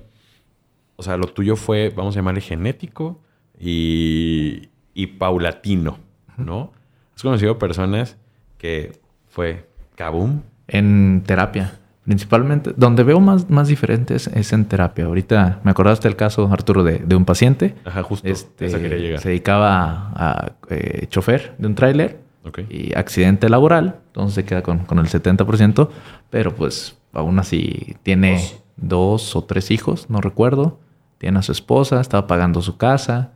[0.97, 3.21] o sea, lo tuyo fue, vamos a llamarle genético
[3.59, 5.97] y, y paulatino,
[6.37, 6.73] ¿no?
[7.15, 8.17] Has conocido personas
[8.59, 8.91] que
[9.29, 10.43] fue kabum.
[10.67, 11.79] En terapia.
[12.09, 15.05] Principalmente, donde veo más, más diferentes es en terapia.
[15.05, 17.75] Ahorita me acordaste el caso, Arturo, de, de un paciente.
[17.85, 18.27] Ajá, justo.
[18.27, 22.19] Este, Se dedicaba a, eh, chofer de un tráiler
[22.67, 23.97] y accidente laboral.
[24.07, 25.89] Entonces se queda con, con, el 70%.
[26.31, 28.43] Pero pues aún así tiene
[28.75, 29.35] dos.
[29.35, 30.79] o tres hijos, no recuerdo.
[31.19, 33.33] Tiene a su esposa, estaba pagando su casa.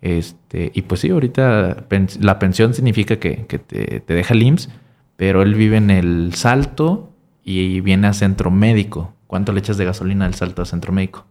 [0.00, 1.86] Este, y pues sí, ahorita
[2.20, 4.68] la pensión significa que, que te, te deja el IMSS,
[5.16, 7.11] pero él vive en el Salto
[7.44, 9.14] y viene a centro médico.
[9.26, 11.24] ¿Cuánto le echas de gasolina al salto a centro médico?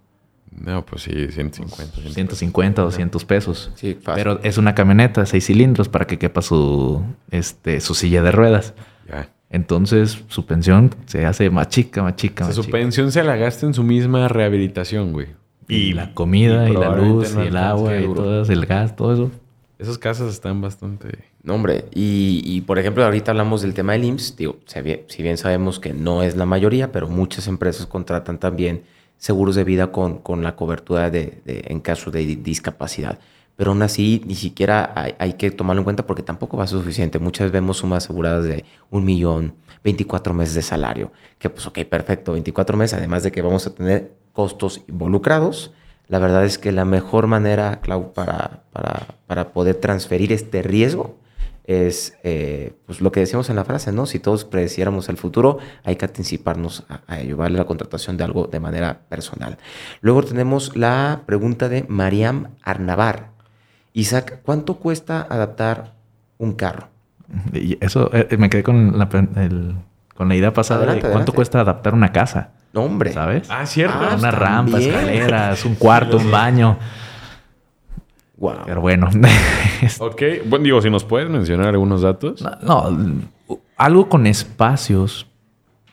[0.51, 2.01] No, pues sí, 150.
[2.11, 3.71] 150, 200 pesos.
[3.75, 4.23] Sí, fácil.
[4.23, 8.31] Pero es una camioneta de seis cilindros para que quepa su, este, su silla de
[8.31, 8.73] ruedas.
[9.07, 9.29] Ya.
[9.49, 13.73] Entonces, su pensión se hace más chica, más chica, Su pensión se la gasta en
[13.73, 15.27] su misma rehabilitación, güey.
[15.67, 19.31] Y, la comida, y, la luz, y el agua, y todo, el gas, todo eso.
[19.81, 21.25] Esas casas están bastante...
[21.41, 25.79] No, hombre, y, por ejemplo, ahorita hablamos del tema del IMSS, digo, si bien sabemos
[25.79, 28.83] que no es la mayoría, pero muchas empresas contratan también
[29.17, 33.17] seguros de vida con, con la cobertura de, en caso de discapacidad.
[33.55, 36.67] pero aún así ni siquiera hay, hay que tomarlo en cuenta porque tampoco va a
[36.67, 37.17] ser suficiente.
[37.17, 41.79] Muchas veces vemos sumas aseguradas de un millón, 24 meses de salario, que pues ok,
[41.85, 45.73] perfecto, 24 meses, además de que vamos a tener costos involucrados.
[46.11, 51.17] La verdad es que la mejor manera, Clau, para, para, para poder transferir este riesgo
[51.63, 54.05] es eh, pues lo que decíamos en la frase, ¿no?
[54.05, 57.57] Si todos predeciéramos el futuro, hay que anticiparnos a, a ello, ¿vale?
[57.57, 59.57] La contratación de algo de manera personal.
[60.01, 63.29] Luego tenemos la pregunta de Mariam Arnavar.
[63.93, 65.93] Isaac, ¿cuánto cuesta adaptar
[66.39, 66.89] un carro?
[67.53, 69.75] Y eso, eh, me quedé con la, el-
[70.15, 71.35] con la idea pasada Adelante, de cuánto adelante.
[71.37, 73.11] cuesta adaptar una casa, No, hombre.
[73.13, 73.47] ¿sabes?
[73.51, 73.97] Ah, cierto.
[73.99, 76.77] Ah, una rampa, escaleras, un cuarto, un baño.
[78.37, 78.53] Wow.
[78.65, 79.09] Pero bueno,
[79.81, 82.41] es- Ok, bueno, digo, si nos puedes mencionar algunos datos.
[82.63, 85.27] no, no, algo con espacios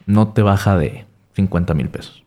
[0.06, 2.22] no te baja de 50 mil pesos.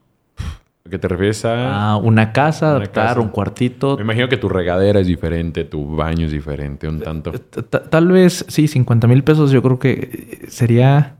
[0.86, 1.92] ¿A qué te refieres a...?
[1.94, 3.20] Ah, una casa, Una adaptar casa.
[3.22, 3.96] un cuartito.
[3.98, 7.32] Me imagino que tu regadera es diferente, tu baño es diferente, un tanto.
[7.32, 11.16] T- t- Tal vez, sí, 50 mil pesos yo creo que sería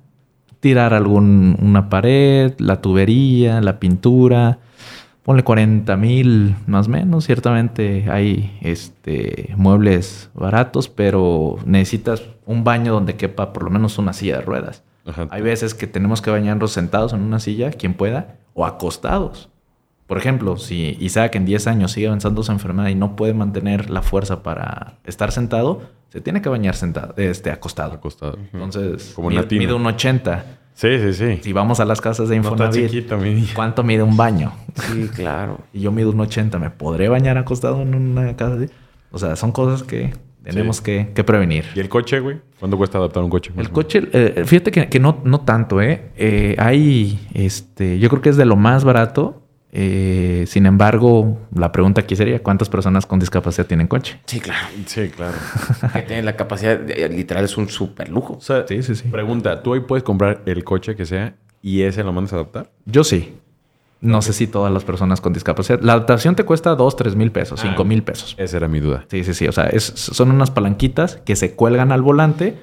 [0.62, 4.60] tirar algún, una pared, la tubería, la pintura.
[5.24, 7.26] Ponle 40 mil más o menos.
[7.26, 14.14] Ciertamente hay este, muebles baratos, pero necesitas un baño donde quepa por lo menos una
[14.14, 14.84] silla de ruedas.
[15.06, 15.28] Ajá.
[15.32, 19.51] Hay veces que tenemos que bañarnos sentados en una silla, quien pueda, o acostados.
[20.12, 23.90] Por ejemplo, si Isaac en 10 años sigue avanzando su enfermedad y no puede mantener
[23.90, 27.94] la fuerza para estar sentado, se tiene que bañar sentado, este, acostado.
[27.94, 28.38] Acostado.
[28.52, 30.44] Entonces, Como mide, un 80.
[30.74, 31.40] Sí, sí, sí.
[31.42, 33.10] Si vamos a las casas de Infonavit.
[33.56, 34.52] ¿cuánto mide un baño?
[34.74, 35.60] Sí, claro.
[35.74, 38.66] Y yo mido un 80, ¿me podré bañar acostado en una casa así?
[39.12, 40.84] O sea, son cosas que tenemos Sí.
[40.84, 41.64] que, que prevenir.
[41.74, 42.36] ¿Y el coche, güey?
[42.60, 43.54] ¿Cuánto cuesta adaptar un coche?
[43.56, 46.12] El coche, eh, fíjate que, que no, no tanto, ¿eh?
[46.18, 49.41] Eh, Hay, este, yo creo que es de lo más barato.
[49.74, 54.20] Eh, sin embargo, la pregunta aquí sería, ¿cuántas personas con discapacidad tienen coche?
[54.26, 54.68] Sí, claro.
[54.86, 55.38] Sí, claro.
[55.94, 58.34] Que tienen la capacidad, de- literal, es un super lujo.
[58.34, 59.08] O sea, Sí, sí, sí.
[59.08, 62.70] pregunta, ¿tú hoy puedes comprar el coche que sea y ese lo mandas a adaptar?
[62.86, 63.36] Yo sí.
[64.02, 65.80] No sé si todas las personas con discapacidad.
[65.82, 68.34] La adaptación te cuesta 2, 3 mil pesos, 5 mil pesos.
[68.40, 69.06] Esa era mi duda.
[69.12, 69.48] Sí, sí, sí.
[69.48, 72.58] O sea, es- son unas palanquitas que se cuelgan al volante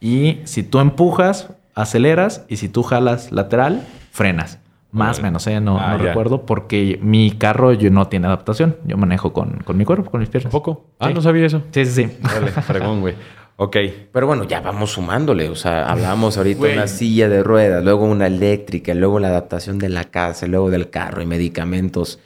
[0.00, 4.60] y si tú empujas, aceleras y si tú jalas lateral, frenas.
[4.94, 5.60] Más o menos, ¿eh?
[5.60, 8.76] No, Ah, no recuerdo porque mi carro yo no tiene adaptación.
[8.86, 10.50] Yo manejo con, con mi cuerpo, con mis piernas.
[10.52, 10.86] ¿Tampoco?
[10.98, 11.14] Ah, Sí.
[11.14, 11.62] no sabía eso.
[11.72, 12.16] Sí, sí, sí.
[12.22, 13.14] Vale, fregón, güey.
[13.56, 13.76] Ok.
[14.12, 15.48] Pero bueno, ya vamos sumándole.
[15.48, 19.78] O sea, hablamos ahorita de una silla de ruedas, luego una eléctrica, luego la adaptación
[19.78, 22.18] de la casa, luego del carro y medicamentos.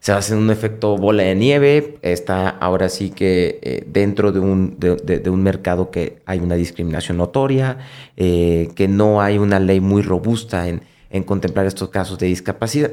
[0.00, 1.98] Se hace un efecto bola de nieve.
[2.02, 6.38] Está ahora sí que eh, dentro de un, de, de- de un mercado que hay
[6.38, 7.78] una discriminación notoria,
[8.16, 12.90] eh, que no hay una ley muy robusta en, en contemplar estos casos de discapacidad.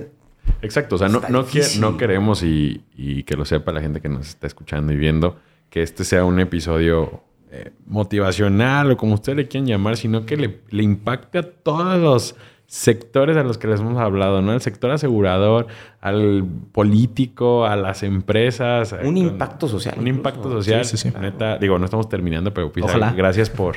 [0.62, 4.28] Exacto, o sea, no, no, queremos y, y que lo sepa la gente que nos
[4.28, 5.38] está escuchando y viendo,
[5.69, 10.38] que este sea un episodio eh, motivacional o como ustedes le quieran llamar, sino que
[10.38, 12.36] le, le impacte a todos los
[12.67, 14.51] sectores a los que les hemos hablado, ¿no?
[14.51, 15.67] Al sector asegurador,
[16.01, 18.91] al político, a las empresas.
[18.93, 19.95] Un con- impacto social.
[19.97, 20.17] Un incluso.
[20.17, 20.86] impacto social.
[20.86, 21.17] Sí, sí, sí.
[21.19, 23.13] Neta, digo, no estamos terminando, pero Ojalá.
[23.13, 23.75] gracias por,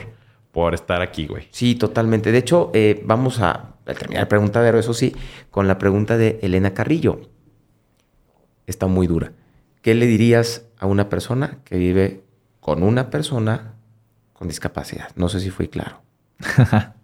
[0.53, 1.48] por estar aquí, güey.
[1.51, 2.33] Sí, totalmente.
[2.33, 5.14] De hecho, eh, vamos a, a terminar el preguntadero, eso sí,
[5.51, 7.20] con la pregunta de Elena Carrillo.
[8.66, 9.33] Está muy dura.
[9.83, 12.22] ¿Qué le dirías a una persona que vive
[12.61, 13.74] con una persona
[14.33, 15.09] con discapacidad?
[15.16, 16.01] No sé si fui claro.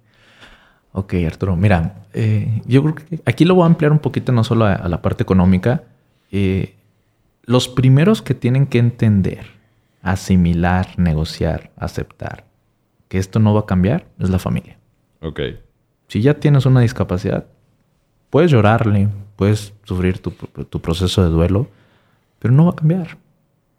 [0.96, 1.56] Ok, Arturo.
[1.56, 4.74] Mira, eh, yo creo que aquí lo voy a ampliar un poquito, no solo a,
[4.74, 5.82] a la parte económica.
[6.30, 6.76] Eh,
[7.42, 9.44] los primeros que tienen que entender,
[10.02, 12.44] asimilar, negociar, aceptar
[13.08, 14.76] que esto no va a cambiar es la familia.
[15.20, 15.40] Ok.
[16.08, 17.46] Si ya tienes una discapacidad,
[18.30, 21.68] puedes llorarle, puedes sufrir tu, tu proceso de duelo,
[22.38, 23.18] pero no va a cambiar.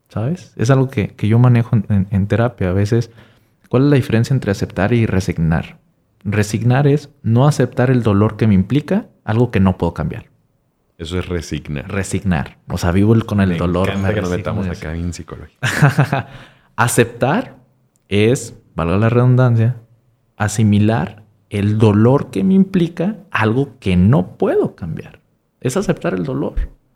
[0.10, 0.54] ¿Sabes?
[0.56, 2.70] Es algo que, que yo manejo en, en- en terapia.
[2.70, 3.12] A veces,
[3.70, 5.80] ¿cuál es la diferencia entre aceptar y resignar?
[6.24, 10.28] Resignar es no aceptar el dolor que me implica algo que no puedo cambiar.
[10.98, 11.92] Eso es resignar.
[11.92, 12.58] Resignar.
[12.70, 13.90] O sea, vivo con el Me dolor.
[13.90, 15.58] encanta que nos metamos acá en psicología.
[16.78, 17.58] Aceptar
[18.10, 19.76] es, valga la redundancia,
[20.38, 21.24] asimilar
[21.60, 25.20] el dolor que me implica algo que no puedo cambiar.
[25.62, 26.54] Es aceptar el dolor.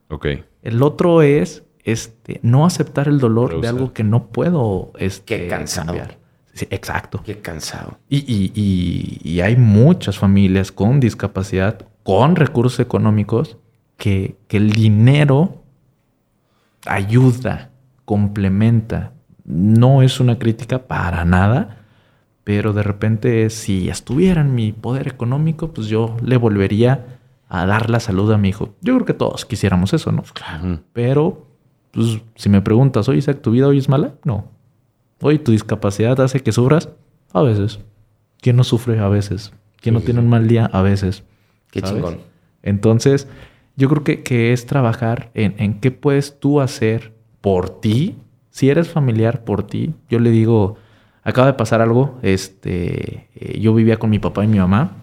[0.09, 0.27] Ok.
[0.61, 5.47] El otro es este, no aceptar el dolor de algo que no puedo este, Qué
[5.47, 5.95] cansado.
[6.53, 7.21] Sí, exacto.
[7.23, 7.97] Qué cansado.
[8.09, 13.57] Y, y- y- y hay muchas familias con discapacidad, con recursos económicos,
[13.97, 15.63] que, que el dinero
[16.85, 17.71] ayuda,
[18.05, 19.13] complementa.
[19.45, 21.78] No es una crítica para nada,
[22.49, 27.91] pero de repente si estuviera en mi poder económico, pues yo le volvería a dar
[27.91, 28.73] la salud a mi hijo.
[28.81, 30.23] Yo creo que todos quisiéramos eso, ¿no?
[30.23, 30.79] Ujú.
[30.91, 31.45] Pero
[31.91, 34.15] Pues si me preguntas, oye Isaac, ¿tu vida hoy es mala?
[34.23, 34.45] No.
[35.21, 36.89] Oye, ¿tu discapacidad hace que sufras?
[37.33, 37.81] A veces.
[38.41, 38.97] ¿Quién no sufre?
[38.97, 39.53] A veces.
[39.79, 40.65] ¿Quién no tiene un mal día?
[40.73, 41.23] A veces.
[41.69, 41.97] Qué ¿sabes?
[41.97, 42.17] chingón.
[42.63, 43.27] Entonces,
[43.75, 48.15] yo creo que, que es trabajar en, en qué puedes tú hacer por ti.
[48.49, 50.77] Si eres familiar por ti, yo le digo,
[51.29, 52.19] acaba de pasar algo.
[52.21, 54.97] Este, eh, yo vivía con mi papá y mi mamá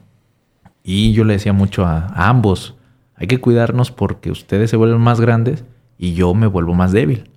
[0.82, 2.76] y yo le decía mucho a, a ambos,
[3.16, 5.64] hay que cuidarnos porque ustedes se vuelven más grandes
[5.98, 7.30] y yo me vuelvo más débil.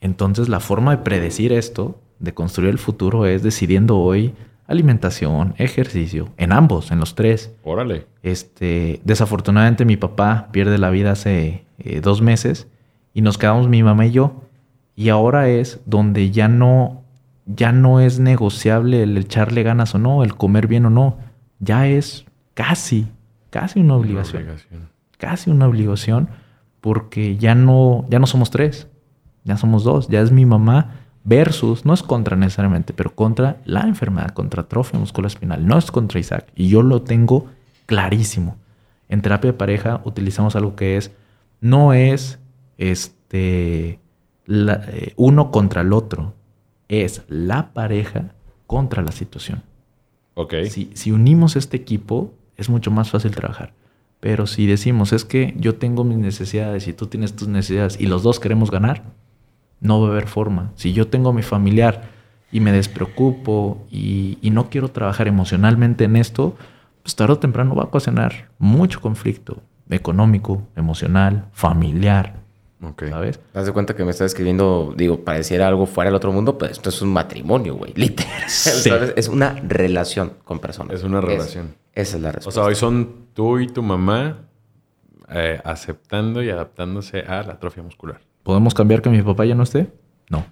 [0.00, 4.34] Entonces, la forma de predecir esto, de construir el futuro, es decidiendo hoy
[4.70, 7.52] alimentación, ejercicio, en ambos, en los tres.
[7.64, 8.06] Órale.
[8.22, 12.68] Este, desafortunadamente mi papá pierde la vida hace eh, dos meses
[13.12, 14.42] y nos quedamos mi mamá y yo.
[14.94, 17.02] Y ahora es donde ya no,
[17.54, 21.16] ya no es negociable el echarle ganas o no, el comer bien o no.
[21.58, 23.06] Ya es casi,
[23.50, 24.42] casi una obligación.
[24.42, 24.88] Obligación.
[25.18, 26.28] Casi una obligación
[26.80, 28.88] porque ya no, ya no somos tres,
[29.44, 30.08] ya somos dos.
[30.08, 34.98] Ya es mi mamá versus, no es contra necesariamente, pero contra la enfermedad, contra atrofia
[34.98, 35.66] musculoespinal.
[35.66, 36.46] No es contra Isaac.
[36.56, 37.46] Y yo lo tengo
[37.86, 38.56] clarísimo.
[39.08, 41.10] En terapia de pareja utilizamos algo que es,
[41.60, 42.38] no es
[42.78, 43.98] este,
[44.46, 46.34] la- eh, uno contra el otro,
[46.90, 48.34] es la pareja
[48.66, 49.62] contra la situación.
[50.34, 50.54] Ok.
[50.68, 53.72] Si, si unimos este equipo, es mucho más fácil trabajar.
[54.20, 58.06] Pero si decimos, es que yo tengo mis necesidades y tú tienes tus necesidades y
[58.06, 59.02] los dos queremos ganar,
[59.80, 60.72] no va a haber forma.
[60.74, 62.10] Si yo tengo a mi familiar
[62.52, 66.56] y me despreocupo y, y no quiero trabajar emocionalmente en esto,
[67.02, 72.39] pues tarde o temprano va a ocasionar mucho conflicto económico, emocional, familiar,
[72.82, 73.04] Ok.
[73.10, 73.40] ¿sabes?
[73.52, 76.72] Haz de cuenta que me estás escribiendo, digo, pareciera algo fuera del otro mundo, pero
[76.72, 77.92] esto es un matrimonio, güey.
[77.96, 78.48] Literal.
[78.48, 78.88] Sí.
[78.88, 79.12] ¿sabes?
[79.16, 80.94] Es una relación con personas.
[80.96, 81.74] Es una relación.
[81.94, 82.60] esa es la O respuesta.
[82.60, 84.38] sea, hoy son tú y tu mamá
[85.28, 88.20] eh, aceptando y adaptándose a la atrofia muscular.
[88.42, 89.92] ¿Podemos cambiar que mi papá ya no esté?
[90.30, 90.46] No.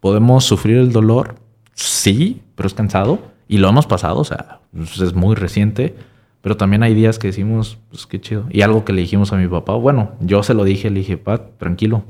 [0.00, 1.36] ¿Podemos sufrir el dolor?
[1.74, 3.18] Sí, pero es cansado.
[3.48, 5.94] Y lo hemos pasado, o sea, es muy reciente.
[6.42, 8.44] Pero también hay días que decimos, pues qué chido.
[8.50, 11.16] Y algo que le dijimos a mi papá, bueno, yo se lo dije, le dije,
[11.16, 12.02] pa, tranquilo.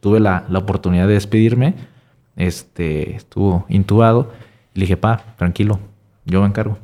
[0.00, 1.74] Tuve la, la oportunidad de despedirme.
[2.36, 4.32] Este, estuvo intubado.
[4.74, 5.78] Y le dije, pa, tranquilo,
[6.24, 6.78] yo me encargo.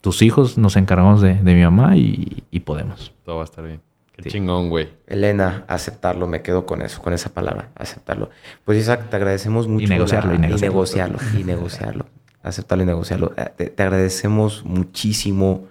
[0.00, 3.12] Tus hijos nos encargamos de, de mi mamá y, y podemos.
[3.24, 3.80] Todo va a estar bien.
[4.12, 4.28] Qué Sí.
[4.30, 4.88] chingón, güey.
[5.08, 8.30] Elena, aceptarlo, me quedo con eso, con esa palabra, aceptarlo.
[8.64, 9.88] Pues Isaac, te agradecemos mucho.
[9.88, 10.66] negociarlo, y negociarlo.
[10.66, 12.06] Y negociarlo, y negociarlo.
[12.42, 13.32] Aceptarlo y negociarlo.
[13.36, 15.64] Eh, Te, te agradecemos muchísimo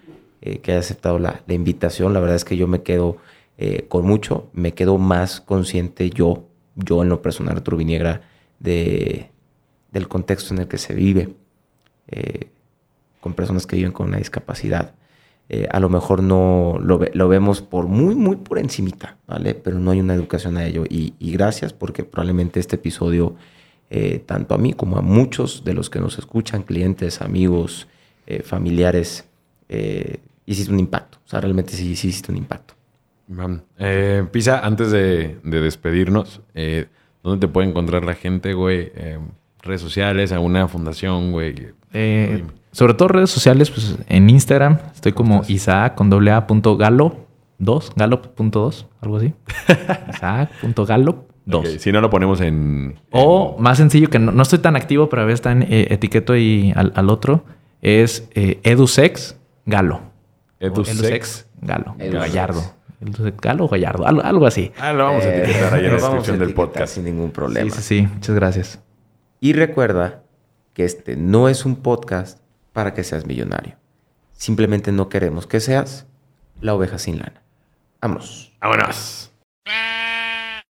[0.46, 2.14] eh, que hayas aceptado la, la invitación.
[2.14, 3.16] La verdad es que yo me quedo
[3.58, 8.24] eh, con mucho, me quedo más consciente yo, yo en lo personal, Arturo Viniegra,
[8.60, 9.32] de,
[9.94, 11.34] del contexto en el que se vive.
[12.08, 12.50] eh,
[13.22, 14.96] con personas que viven con una discapacidad.
[15.72, 19.54] A lo mejor no lo, lo vemos por muy, muy por encimita, ¿vale?
[19.54, 20.84] Pero no hay una educación a ello.
[20.90, 23.36] Y, gracias porque probablemente este episodio,
[24.26, 27.88] tanto a mí como a muchos de los que nos escuchan, clientes, amigos,
[28.44, 29.26] familiares,
[29.70, 31.20] eh, hiciste un impacto.
[31.26, 32.74] O sea, realmente sí, sí hiciste un impacto.
[33.80, 36.88] Eh, Pisa, antes de, de despedirnos, eh,
[37.24, 38.92] ¿dónde te puede encontrar la gente, güey?
[38.96, 39.18] Eh,
[39.62, 41.70] redes sociales, alguna fundación, güey.
[41.94, 46.76] Eh, sobre todo redes sociales, pues en Instagram estoy como Isaac con doble A punto
[46.76, 47.28] galo
[47.60, 49.34] 2, galop punto 2, algo así.
[50.14, 51.60] Isaac punto galop 2.
[51.60, 53.00] Ok, Si no lo ponemos en...
[53.12, 55.88] O más sencillo, que no, no estoy tan activo, pero a veces está en eh,
[55.90, 57.46] etiqueto y al, al otro,
[57.82, 60.13] es eh, EduSex Galo.
[60.68, 61.48] EduSex.
[61.62, 61.96] Galo.
[62.00, 62.14] Edusex.
[62.22, 62.64] Gallardo.
[63.02, 64.72] EduSex Galo o Gallardo, algo, algo así.
[64.80, 66.96] Ah, lo vamos a Eh, etiquetar ahí en la descripción del podcast.
[66.96, 67.72] Sin ningún Sí, problema.
[67.76, 68.02] sí, sí.
[68.14, 68.80] Muchas gracias.
[69.40, 70.24] Y recuerda
[70.74, 72.40] que este no es un podcast
[72.72, 73.76] para que seas millonario.
[74.32, 76.08] Simplemente no queremos que seas
[76.62, 77.42] la oveja sin lana.
[78.02, 78.54] Vámonos.
[78.62, 79.32] Vámonos.